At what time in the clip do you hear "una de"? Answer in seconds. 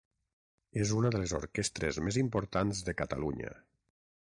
1.01-1.21